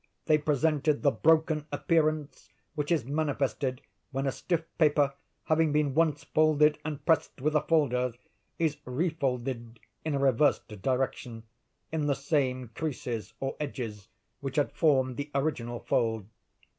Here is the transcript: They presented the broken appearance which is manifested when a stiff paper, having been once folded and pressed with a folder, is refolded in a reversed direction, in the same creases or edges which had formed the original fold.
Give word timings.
They 0.25 0.39
presented 0.39 1.03
the 1.03 1.11
broken 1.11 1.67
appearance 1.71 2.49
which 2.73 2.91
is 2.91 3.05
manifested 3.05 3.81
when 4.09 4.25
a 4.25 4.31
stiff 4.31 4.65
paper, 4.79 5.13
having 5.43 5.71
been 5.71 5.93
once 5.93 6.23
folded 6.23 6.79
and 6.83 7.05
pressed 7.05 7.39
with 7.39 7.53
a 7.55 7.61
folder, 7.61 8.13
is 8.57 8.77
refolded 8.83 9.79
in 10.03 10.15
a 10.15 10.19
reversed 10.19 10.69
direction, 10.81 11.43
in 11.91 12.07
the 12.07 12.15
same 12.15 12.69
creases 12.69 13.33
or 13.39 13.55
edges 13.59 14.07
which 14.39 14.55
had 14.55 14.71
formed 14.71 15.17
the 15.17 15.29
original 15.35 15.81
fold. 15.81 16.25